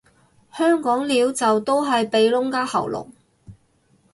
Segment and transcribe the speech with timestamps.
[0.51, 3.09] 香港撩就都係鼻窿加喉嚨